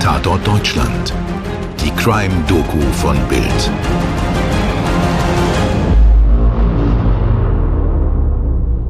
[0.00, 1.12] Tatort Deutschland.
[1.78, 3.70] Die Crime-Doku von Bild.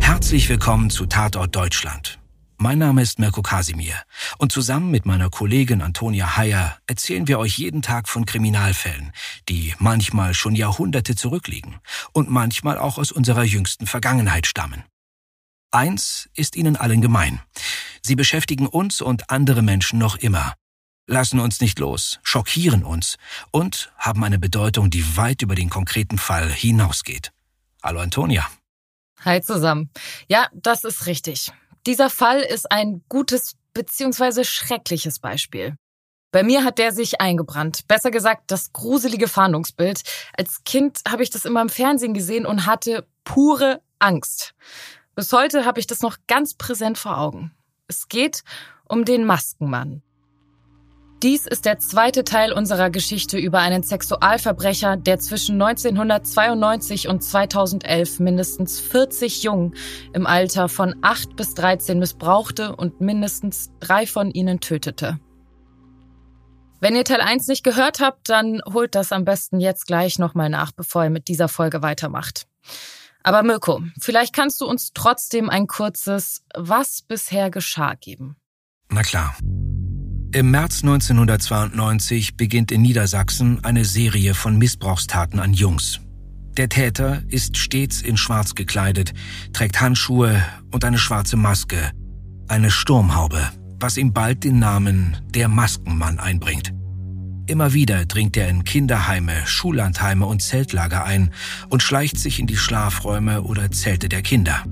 [0.01, 2.21] Herzlich willkommen zu Tatort Deutschland.
[2.59, 3.97] Mein Name ist Mirko Kasimir
[4.39, 9.11] und zusammen mit meiner Kollegin Antonia Heyer erzählen wir euch jeden Tag von Kriminalfällen,
[9.49, 11.81] die manchmal schon Jahrhunderte zurückliegen
[12.13, 14.85] und manchmal auch aus unserer jüngsten Vergangenheit stammen.
[15.73, 17.41] Eins ist ihnen allen gemein.
[18.01, 20.55] Sie beschäftigen uns und andere Menschen noch immer,
[21.11, 23.17] lassen uns nicht los, schockieren uns
[23.51, 27.33] und haben eine Bedeutung, die weit über den konkreten Fall hinausgeht.
[27.83, 28.47] Hallo Antonia.
[29.25, 29.91] Hi zusammen.
[30.29, 31.53] Ja, das ist richtig.
[31.87, 34.45] Dieser Fall ist ein gutes bzw.
[34.45, 35.75] schreckliches Beispiel.
[36.33, 37.89] Bei mir hat der sich eingebrannt.
[37.89, 40.03] Besser gesagt, das gruselige Fahndungsbild.
[40.39, 44.55] Als Kind habe ich das immer im Fernsehen gesehen und hatte pure Angst.
[45.17, 47.53] Bis heute habe ich das noch ganz präsent vor Augen.
[47.89, 48.45] Es geht
[48.85, 50.03] um den Maskenmann.
[51.23, 58.21] Dies ist der zweite Teil unserer Geschichte über einen Sexualverbrecher, der zwischen 1992 und 2011
[58.21, 59.75] mindestens 40 Jungen
[60.15, 65.21] im Alter von 8 bis 13 missbrauchte und mindestens drei von ihnen tötete.
[66.81, 70.49] Wenn ihr Teil 1 nicht gehört habt, dann holt das am besten jetzt gleich nochmal
[70.49, 72.47] nach, bevor ihr mit dieser Folge weitermacht.
[73.23, 78.37] Aber Mirko, vielleicht kannst du uns trotzdem ein kurzes Was bisher geschah geben.
[78.89, 79.37] Na klar.
[80.33, 85.99] Im März 1992 beginnt in Niedersachsen eine Serie von Missbrauchstaten an Jungs.
[86.57, 89.13] Der Täter ist stets in Schwarz gekleidet,
[89.53, 91.91] trägt Handschuhe und eine schwarze Maske,
[92.47, 93.43] eine Sturmhaube,
[93.81, 96.73] was ihm bald den Namen der Maskenmann einbringt.
[97.49, 101.33] Immer wieder dringt er in Kinderheime, Schullandheime und Zeltlager ein
[101.71, 104.63] und schleicht sich in die Schlafräume oder Zelte der Kinder.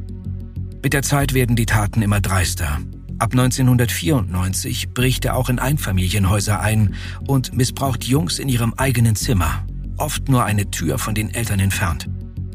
[0.85, 2.79] Mit der Zeit werden die Taten immer dreister.
[3.19, 6.95] Ab 1994 bricht er auch in Einfamilienhäuser ein
[7.27, 9.65] und missbraucht Jungs in ihrem eigenen Zimmer,
[9.97, 12.09] oft nur eine Tür von den Eltern entfernt.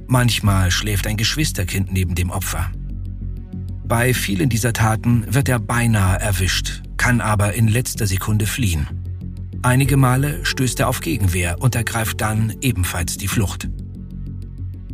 [0.07, 2.71] Manchmal schläft ein Geschwisterkind neben dem Opfer.
[3.85, 8.87] Bei vielen dieser Taten wird er beinahe erwischt, kann aber in letzter Sekunde fliehen.
[9.63, 13.69] Einige Male stößt er auf Gegenwehr und ergreift dann ebenfalls die Flucht.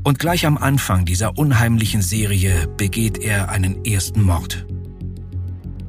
[0.03, 4.65] Und gleich am Anfang dieser unheimlichen Serie begeht er einen ersten Mord.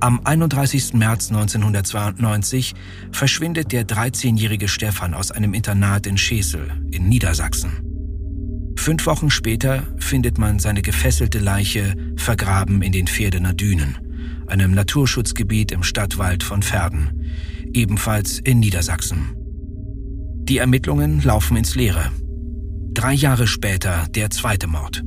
[0.02, 0.94] Am 31.
[0.94, 2.74] März 1992
[3.12, 8.74] verschwindet der 13-jährige Stefan aus einem Internat in Schesel in Niedersachsen.
[8.78, 13.98] Fünf Wochen später findet man seine gefesselte Leiche vergraben in den Pferdener Dünen,
[14.46, 17.30] einem Naturschutzgebiet im Stadtwald von Verden,
[17.74, 19.36] ebenfalls in Niedersachsen.
[20.44, 22.10] Die Ermittlungen laufen ins Leere.
[22.94, 25.02] Drei Jahre später der zweite Mord.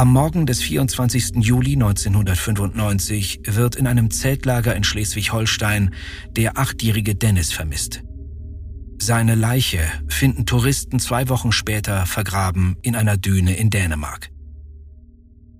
[0.00, 1.44] Am Morgen des 24.
[1.44, 5.94] Juli 1995 wird in einem Zeltlager in Schleswig-Holstein
[6.30, 8.02] der achtjährige Dennis vermisst.
[8.96, 14.30] Seine Leiche finden Touristen zwei Wochen später vergraben in einer Düne in Dänemark.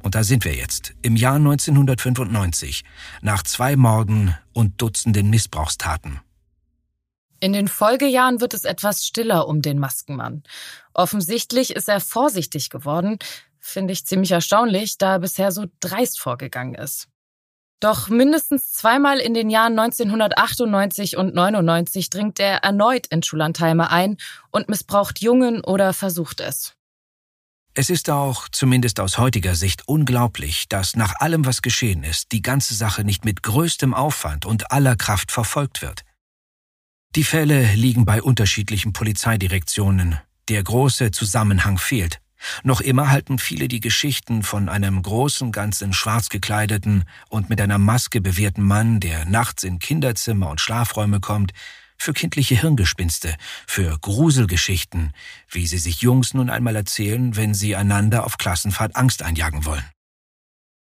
[0.02, 2.84] Und da sind wir jetzt, im Jahr 1995,
[3.20, 6.20] nach zwei Morden und Dutzenden Missbrauchstaten.
[7.40, 10.44] In den Folgejahren wird es etwas stiller um den Maskenmann.
[10.92, 13.18] Offensichtlich ist er vorsichtig geworden,
[13.70, 17.08] finde ich ziemlich erstaunlich, da er bisher so dreist vorgegangen ist.
[17.80, 24.18] Doch mindestens zweimal in den Jahren 1998 und 99 dringt er erneut in Schullandheime ein
[24.50, 26.74] und missbraucht Jungen oder versucht es.
[27.72, 32.42] Es ist auch, zumindest aus heutiger Sicht, unglaublich, dass nach allem, was geschehen ist, die
[32.42, 36.02] ganze Sache nicht mit größtem Aufwand und aller Kraft verfolgt wird.
[37.14, 40.18] Die Fälle liegen bei unterschiedlichen Polizeidirektionen.
[40.48, 42.20] Der große Zusammenhang fehlt.
[42.62, 47.60] Noch immer halten viele die Geschichten von einem großen, ganz in schwarz gekleideten und mit
[47.60, 51.52] einer Maske bewehrten Mann, der nachts in Kinderzimmer und Schlafräume kommt,
[51.98, 53.36] für kindliche Hirngespinste,
[53.66, 55.12] für Gruselgeschichten,
[55.50, 59.84] wie sie sich Jungs nun einmal erzählen, wenn sie einander auf Klassenfahrt Angst einjagen wollen.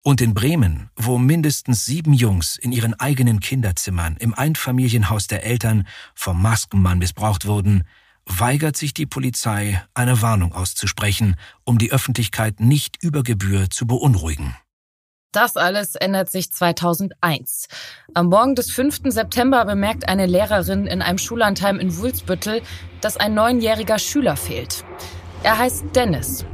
[0.03, 5.87] Und in Bremen, wo mindestens sieben Jungs in ihren eigenen Kinderzimmern im Einfamilienhaus der Eltern
[6.13, 7.83] vom Maskenmann missbraucht wurden,
[8.27, 14.55] weigert sich die Polizei, eine Warnung auszusprechen, um die Öffentlichkeit nicht über Gebühr zu beunruhigen.
[15.31, 17.67] Das alles ändert sich 2001.
[18.13, 19.01] Am Morgen des 5.
[19.05, 22.61] September bemerkt eine Lehrerin in einem Schullandheim in Wulsbüttel,
[23.01, 24.83] dass ein neunjähriger Schüler fehlt.
[25.43, 26.45] Er heißt Dennis,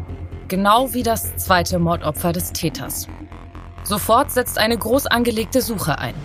[0.48, 3.08] genau wie das zweite Mordopfer des Täters.
[3.84, 6.16] Sofort setzt eine groß angelegte Suche ein.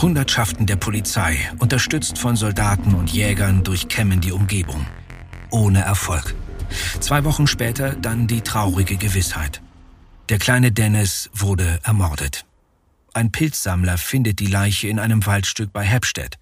[0.00, 4.86] Hundertschaften der Polizei, unterstützt von Soldaten und Jägern, durchkämmen die Umgebung.
[5.50, 6.34] Ohne Erfolg.
[7.00, 9.62] Zwei Wochen später dann die traurige Gewissheit.
[10.28, 12.44] Der kleine Dennis wurde ermordet.
[13.14, 16.38] Ein Pilzsammler findet die Leiche in einem Waldstück bei Heppstedt,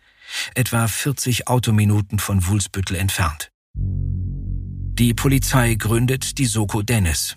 [0.54, 3.50] etwa 40 Autominuten von Wulsbüttel entfernt.
[3.74, 7.36] Die Polizei gründet die Soko Dennis.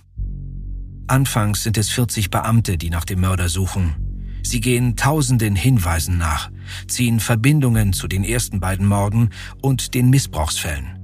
[1.08, 4.09] Anfangs sind es 40 Beamte, die nach dem Mörder suchen.
[4.44, 6.50] Sie gehen tausenden Hinweisen nach,
[6.88, 9.30] ziehen Verbindungen zu den ersten beiden Morden
[9.62, 11.00] und den Missbrauchsfällen.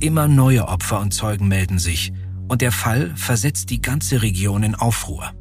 [0.00, 2.12] Immer neue Opfer und Zeugen melden sich,
[2.48, 5.32] und der Fall versetzt die ganze Region in Aufruhr.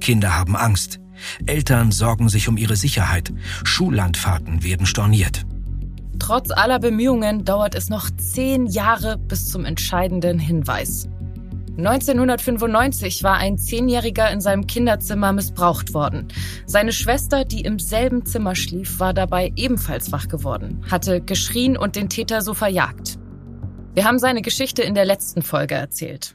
[0.00, 1.00] Kinder haben Angst,
[1.46, 3.32] Eltern sorgen sich um ihre Sicherheit,
[3.64, 5.44] Schullandfahrten werden storniert.
[6.18, 11.08] Trotz aller Bemühungen dauert es noch zehn Jahre bis zum entscheidenden Hinweis.
[11.78, 16.26] 1995 war ein Zehnjähriger in seinem Kinderzimmer missbraucht worden.
[16.66, 21.94] Seine Schwester, die im selben Zimmer schlief, war dabei ebenfalls wach geworden, hatte geschrien und
[21.94, 23.20] den Täter so verjagt.
[23.94, 26.34] Wir haben seine Geschichte in der letzten Folge erzählt.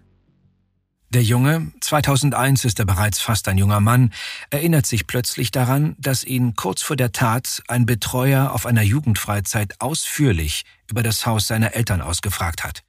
[1.09, 4.13] Der Junge, 2001 ist er bereits fast ein junger Mann,
[4.49, 9.75] erinnert sich plötzlich daran, dass ihn kurz vor der Tat ein Betreuer auf einer Jugendfreizeit
[9.79, 12.81] ausführlich über das Haus seiner Eltern ausgefragt hat.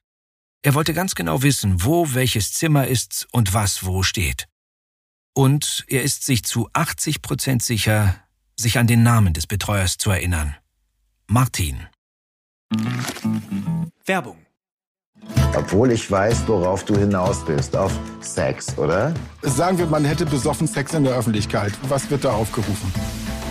[0.64, 4.48] Er wollte ganz genau wissen, wo welches Zimmer ist und was wo steht.
[5.34, 8.16] Und er ist sich zu 80 Prozent sicher,
[8.56, 10.56] sich an den Namen des Betreuers zu erinnern.
[11.26, 11.86] Martin.
[14.06, 14.38] Werbung
[15.56, 17.76] obwohl ich weiß, worauf du hinaus bist.
[17.76, 19.14] Auf Sex, oder?
[19.42, 21.72] Sagen wir, man hätte besoffen Sex in der Öffentlichkeit.
[21.88, 22.92] Was wird da aufgerufen?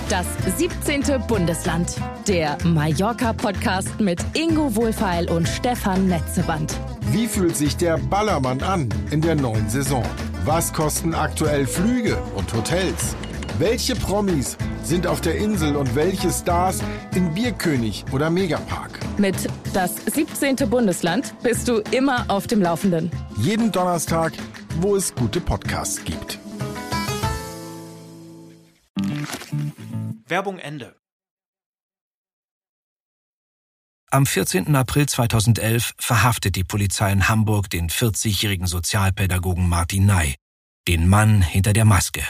[0.10, 0.28] Das
[0.58, 1.26] 17.
[1.28, 1.96] Bundesland.
[2.28, 6.78] Der Mallorca-Podcast mit Ingo Wohlfeil und Stefan Netzeband.
[7.12, 10.04] Wie fühlt sich der Ballermann an in der neuen Saison?
[10.46, 13.16] Was kosten aktuell Flüge und Hotels?
[13.60, 16.82] Welche Promis sind auf der Insel und welche Stars
[17.14, 19.00] in Bierkönig oder Megapark?
[19.18, 19.36] Mit
[19.74, 20.56] das 17.
[20.70, 23.12] Bundesland bist du immer auf dem Laufenden.
[23.38, 24.34] Jeden Donnerstag,
[24.80, 26.40] wo es gute Podcasts gibt.
[30.28, 30.96] Werbung Ende.
[34.14, 34.76] Am 14.
[34.76, 40.36] April 2011 verhaftet die Polizei in Hamburg den 40-jährigen Sozialpädagogen Martin Ney,
[40.88, 42.22] den Mann hinter der Maske.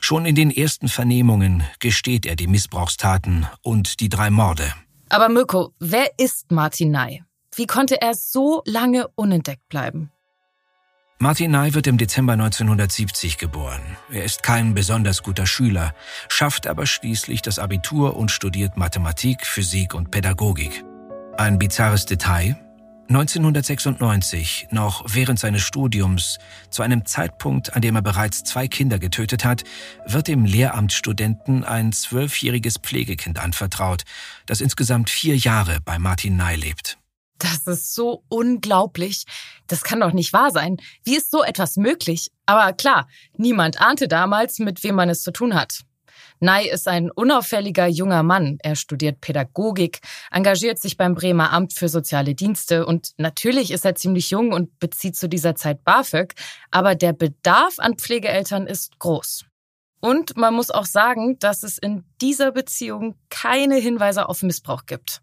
[0.00, 4.72] Schon in den ersten Vernehmungen gesteht er die Missbrauchstaten und die drei Morde.
[5.08, 7.24] Aber Mirko, wer ist Martin Ney?
[7.52, 10.12] Wie konnte er so lange unentdeckt bleiben?
[11.18, 13.82] Martin Ney wird im Dezember 1970 geboren.
[14.08, 15.96] Er ist kein besonders guter Schüler,
[16.28, 20.84] schafft aber schließlich das Abitur und studiert Mathematik, Physik und Pädagogik.
[21.38, 22.56] Ein bizarres Detail,
[23.06, 26.38] 1996, noch während seines Studiums,
[26.68, 29.62] zu einem Zeitpunkt, an dem er bereits zwei Kinder getötet hat,
[30.04, 34.02] wird dem Lehramtsstudenten ein zwölfjähriges Pflegekind anvertraut,
[34.46, 36.98] das insgesamt vier Jahre bei Martin Ney lebt.
[37.38, 39.24] Das ist so unglaublich.
[39.68, 40.78] Das kann doch nicht wahr sein.
[41.04, 42.32] Wie ist so etwas möglich?
[42.46, 43.06] Aber klar,
[43.36, 45.84] niemand ahnte damals, mit wem man es zu tun hat.
[46.40, 48.58] Ney ist ein unauffälliger junger Mann.
[48.62, 50.00] Er studiert Pädagogik,
[50.30, 54.78] engagiert sich beim Bremer Amt für soziale Dienste und natürlich ist er ziemlich jung und
[54.78, 56.34] bezieht zu dieser Zeit BAföG,
[56.70, 59.44] aber der Bedarf an Pflegeeltern ist groß.
[60.00, 65.22] Und man muss auch sagen, dass es in dieser Beziehung keine Hinweise auf Missbrauch gibt.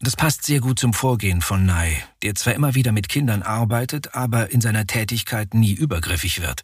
[0.00, 4.14] Das passt sehr gut zum Vorgehen von Ney, der zwar immer wieder mit Kindern arbeitet,
[4.14, 6.62] aber in seiner Tätigkeit nie übergriffig wird.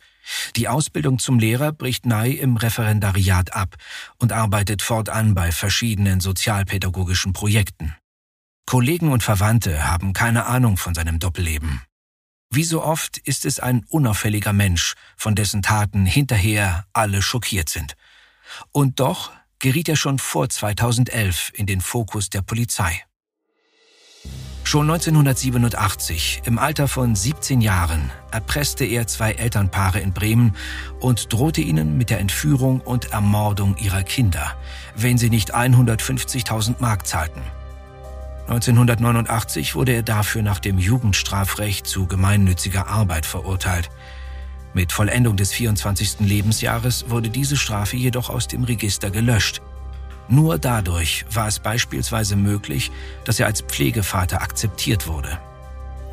[0.54, 3.76] Die Ausbildung zum Lehrer bricht Ney im Referendariat ab
[4.18, 7.96] und arbeitet fortan bei verschiedenen sozialpädagogischen Projekten.
[8.66, 11.82] Kollegen und Verwandte haben keine Ahnung von seinem Doppelleben.
[12.50, 17.94] Wie so oft ist es ein unauffälliger Mensch, von dessen Taten hinterher alle schockiert sind.
[18.72, 23.02] Und doch geriet er schon vor 2011 in den Fokus der Polizei.
[24.64, 30.56] Schon 1987, im Alter von 17 Jahren, erpresste er zwei Elternpaare in Bremen
[31.00, 34.56] und drohte ihnen mit der Entführung und Ermordung ihrer Kinder,
[34.96, 37.42] wenn sie nicht 150.000 Mark zahlten.
[38.48, 43.90] 1989 wurde er dafür nach dem Jugendstrafrecht zu gemeinnütziger Arbeit verurteilt.
[44.74, 46.20] Mit Vollendung des 24.
[46.20, 49.60] Lebensjahres wurde diese Strafe jedoch aus dem Register gelöscht.
[50.32, 52.90] Nur dadurch war es beispielsweise möglich,
[53.26, 55.38] dass er als Pflegevater akzeptiert wurde.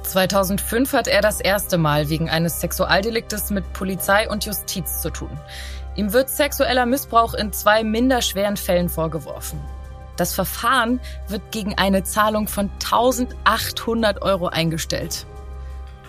[0.04, 5.30] 2005 hat er das erste Mal wegen eines Sexualdeliktes mit Polizei und Justiz zu tun.
[5.96, 9.62] Ihm wird sexueller Missbrauch in zwei minderschweren Fällen vorgeworfen.
[10.18, 11.00] Das Verfahren
[11.30, 15.26] wird gegen eine Zahlung von 1800 Euro eingestellt.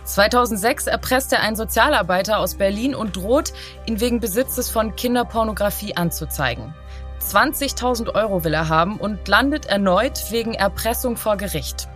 [0.03, 3.53] 2006 erpresst er einen Sozialarbeiter aus Berlin und droht,
[3.87, 6.75] ihn wegen Besitzes von Kinderpornografie anzuzeigen.
[7.21, 11.89] 20.000 Euro will er haben und landet erneut wegen Erpressung vor Gericht.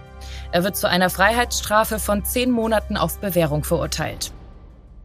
[0.53, 4.33] Er wird zu einer Freiheitsstrafe von zehn Monaten auf Bewährung verurteilt.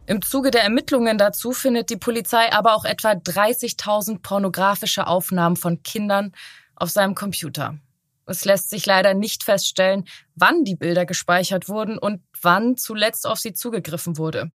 [0.06, 5.82] Im Zuge der Ermittlungen dazu findet die Polizei aber auch etwa 30.000 pornografische Aufnahmen von
[5.82, 6.32] Kindern
[6.76, 7.78] auf seinem Computer.
[8.26, 10.04] Es lässt sich leider nicht feststellen,
[10.36, 14.50] wann die Bilder gespeichert wurden und wann zuletzt auf sie zugegriffen wurde.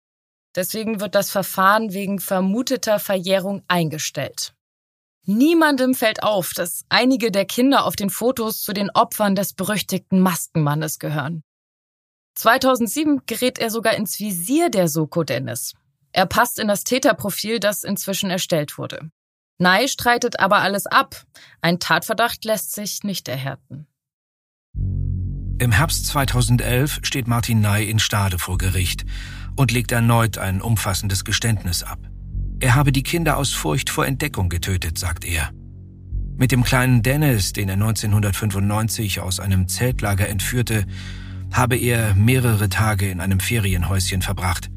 [0.54, 4.54] Deswegen wird das Verfahren wegen vermuteter Verjährung eingestellt.
[5.24, 10.20] Niemandem fällt auf, dass einige der Kinder auf den Fotos zu den Opfern des berüchtigten
[10.20, 11.44] Maskenmannes gehören.
[12.34, 15.74] 2007 gerät er sogar ins Visier der Soko Dennis.
[16.12, 19.10] Er passt in das Täterprofil, das inzwischen erstellt wurde.
[19.58, 21.24] Ney streitet aber alles ab.
[21.60, 23.86] Ein Tatverdacht lässt sich nicht erhärten.
[25.58, 29.04] Im Herbst 2011 steht Martin Ney in Stade vor Gericht
[29.54, 32.00] und legt erneut ein umfassendes Geständnis ab.
[32.62, 35.50] Er habe die Kinder aus Furcht vor Entdeckung getötet, sagt er.
[36.36, 40.86] Mit dem kleinen Dennis, den er 1995 aus einem Zeltlager entführte,
[41.52, 44.70] habe er mehrere Tage in einem Ferienhäuschen verbracht.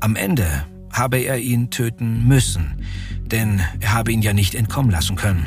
[0.00, 2.84] Am Ende habe er ihn töten müssen,
[3.20, 5.46] denn er habe ihn ja nicht entkommen lassen können.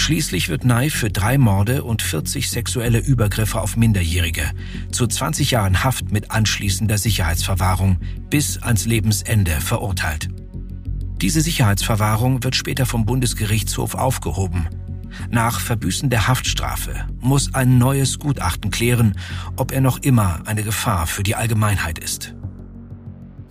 [0.00, 4.50] Schließlich wird Ney für drei Morde und 40 sexuelle Übergriffe auf Minderjährige
[4.90, 7.98] zu 20 Jahren Haft mit anschließender Sicherheitsverwahrung
[8.30, 10.30] bis ans Lebensende verurteilt.
[11.20, 14.70] Diese Sicherheitsverwahrung wird später vom Bundesgerichtshof aufgehoben.
[15.28, 19.18] Nach Verbüßen der Haftstrafe muss ein neues Gutachten klären,
[19.56, 22.34] ob er noch immer eine Gefahr für die Allgemeinheit ist.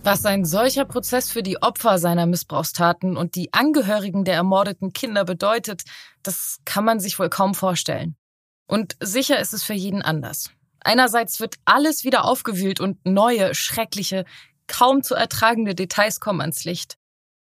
[0.02, 5.26] Was ein solcher Prozess für die Opfer seiner Missbrauchstaten und die Angehörigen der ermordeten Kinder
[5.26, 5.82] bedeutet,
[6.22, 8.16] das kann man sich wohl kaum vorstellen.
[8.66, 10.50] Und sicher ist es für jeden anders.
[10.80, 14.24] Einerseits wird alles wieder aufgewühlt und neue, schreckliche,
[14.68, 16.96] kaum zu ertragende Details kommen ans Licht.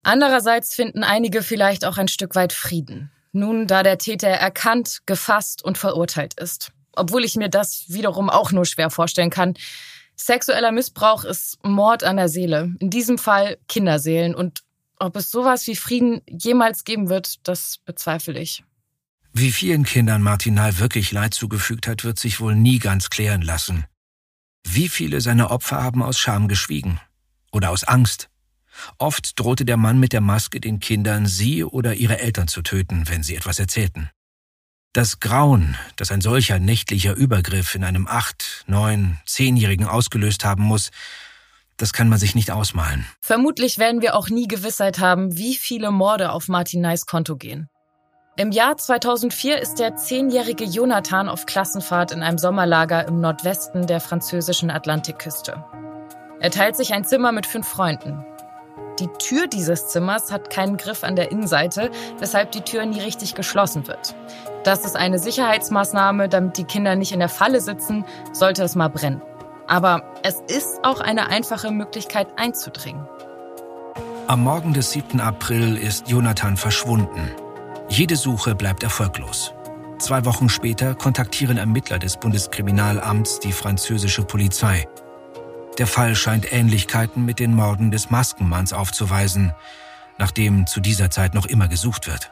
[0.05, 3.11] Andererseits finden einige vielleicht auch ein Stück weit Frieden.
[3.33, 6.71] Nun, da der Täter erkannt, gefasst und verurteilt ist.
[6.95, 9.55] Obwohl ich mir das wiederum auch nur schwer vorstellen kann,
[10.17, 12.75] Sexueller Missbrauch ist Mord an der Seele.
[12.79, 14.35] In diesem Fall Kinderseelen.
[14.35, 14.61] Und
[14.99, 18.65] ob es sowas wie Frieden jemals geben wird, das bezweifle ich.
[19.33, 23.85] Wie vielen Kindern Martinal wirklich Leid zugefügt hat, wird sich wohl nie ganz klären lassen.
[24.65, 27.01] Wie viele seiner Opfer haben aus Scham geschwiegen?
[27.51, 28.31] Oder aus Angst?
[28.99, 33.09] Oft drohte der Mann mit der Maske den Kindern, sie oder ihre Eltern zu töten,
[33.09, 34.11] wenn sie etwas erzählten.
[34.95, 40.93] Das Grauen, das ein solcher nächtlicher Übergriff in einem acht, neun, zehnjährigen ausgelöst haben muss,
[41.77, 43.05] das kann man sich nicht ausmalen.
[43.21, 47.69] Vermutlich werden wir auch nie Gewissheit haben, wie viele Morde auf Martin Neis Konto gehen.
[48.37, 53.99] Im Jahr 2004 ist der zehnjährige Jonathan auf Klassenfahrt in einem Sommerlager im Nordwesten der
[53.99, 55.65] französischen Atlantikküste.
[56.39, 58.25] Er teilt sich ein Zimmer mit fünf Freunden.
[59.01, 63.35] Die Tür dieses Zimmers hat keinen Griff an der Innenseite, weshalb die Tür nie richtig
[63.35, 64.15] geschlossen wird.
[64.65, 68.89] Das ist eine Sicherheitsmaßnahme, damit die Kinder nicht in der Falle sitzen, sollte es mal
[68.89, 69.21] brennen.
[69.67, 73.07] Aber es ist auch eine einfache Möglichkeit einzudringen.
[74.27, 75.21] Am Morgen des 7.
[75.21, 77.31] April ist Jonathan verschwunden.
[77.91, 79.53] Jede Suche bleibt erfolglos.
[79.99, 84.89] Zwei Wochen später kontaktieren Ermittler des Bundeskriminalamts die französische Polizei.
[85.77, 89.53] Der Fall scheint Ähnlichkeiten mit den Morden des Maskenmanns aufzuweisen,
[90.17, 92.31] nachdem zu dieser Zeit noch immer gesucht wird.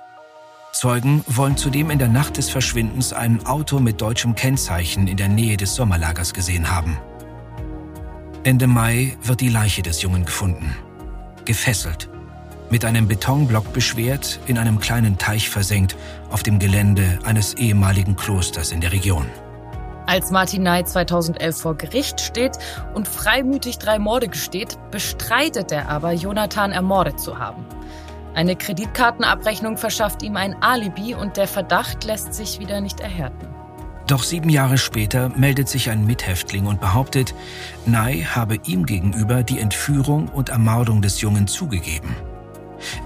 [0.73, 5.29] Zeugen wollen zudem in der Nacht des Verschwindens ein Auto mit deutschem Kennzeichen in der
[5.29, 6.99] Nähe des Sommerlagers gesehen haben.
[8.43, 10.75] Ende Mai wird die Leiche des Jungen gefunden.
[11.45, 12.09] Gefesselt.
[12.71, 15.95] Mit einem Betonblock beschwert, in einem kleinen Teich versenkt,
[16.31, 19.26] auf dem Gelände eines ehemaligen Klosters in der Region.
[20.07, 22.59] Als Martin Ney 2011 vor Gericht steht
[22.95, 27.67] und freimütig drei Morde gesteht, bestreitet er aber, Jonathan ermordet zu haben.
[28.35, 33.49] Eine Kreditkartenabrechnung verschafft ihm ein Alibi und der Verdacht lässt sich wieder nicht erhärten.
[34.07, 37.35] Doch sieben Jahre später meldet sich ein Mithäftling und behauptet,
[37.87, 42.17] Ney habe ihm gegenüber die Entführung und Ermordung des Jungen zugegeben.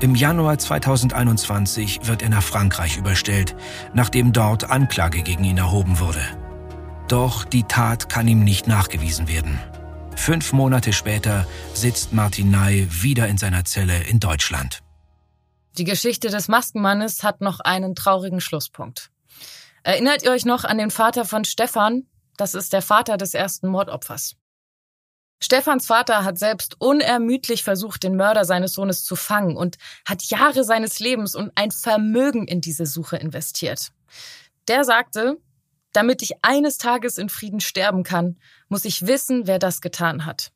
[0.00, 3.54] Im Januar 2021 wird er nach Frankreich überstellt,
[3.92, 6.22] nachdem dort Anklage gegen ihn erhoben wurde.
[7.08, 9.60] Doch die Tat kann ihm nicht nachgewiesen werden.
[10.16, 14.82] Fünf Monate später sitzt Martin Ney wieder in seiner Zelle in Deutschland.
[15.78, 19.10] Die Geschichte des Maskenmannes hat noch einen traurigen Schlusspunkt.
[19.82, 22.06] Erinnert ihr euch noch an den Vater von Stefan?
[22.38, 24.36] Das ist der Vater des ersten Mordopfers.
[25.42, 30.64] Stefans Vater hat selbst unermüdlich versucht, den Mörder seines Sohnes zu fangen und hat Jahre
[30.64, 33.92] seines Lebens und ein Vermögen in diese Suche investiert.
[34.68, 35.36] Der sagte,
[35.92, 40.52] damit ich eines Tages in Frieden sterben kann, muss ich wissen, wer das getan hat.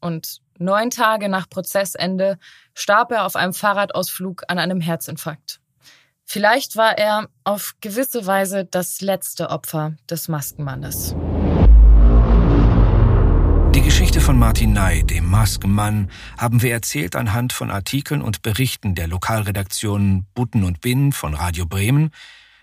[0.00, 2.38] Und Neun Tage nach Prozessende
[2.74, 5.58] starb er auf einem Fahrradausflug an einem Herzinfarkt.
[6.26, 11.16] Vielleicht war er auf gewisse Weise das letzte Opfer des Maskenmannes.
[13.74, 18.94] Die Geschichte von Martin Ney, dem Maskenmann, haben wir erzählt anhand von Artikeln und Berichten
[18.94, 22.10] der Lokalredaktionen Butten und Binn von Radio Bremen,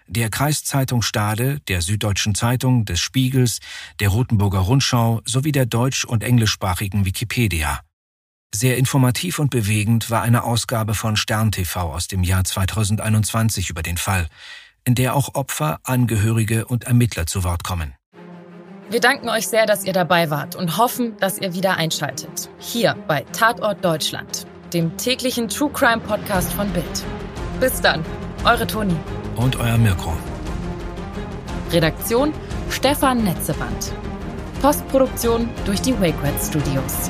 [0.06, 3.58] der Kreiszeitung Stade, der Süddeutschen Zeitung, des Spiegels,
[4.00, 7.82] der Rotenburger Rundschau sowie der deutsch- und englischsprachigen Wikipedia.
[8.56, 13.84] Sehr informativ und bewegend war eine Ausgabe von Stern TV aus dem Jahr 2021 über
[13.84, 14.28] den Fall,
[14.86, 17.94] in der auch Opfer, Angehörige und Ermittler zu Wort kommen.
[18.90, 22.50] Wir danken euch sehr, dass ihr dabei wart und hoffen, dass ihr wieder einschaltet.
[22.58, 27.04] Hier bei Tatort Deutschland, dem täglichen True Crime Podcast von Bild.
[27.60, 28.06] Bis dann,
[28.46, 28.96] eure Toni.
[29.36, 30.16] Und euer Mirko.
[31.72, 32.32] Redaktion
[32.70, 33.92] Stefan Netzeband.
[34.62, 37.10] Postproduktion durch die WakeRed Studios.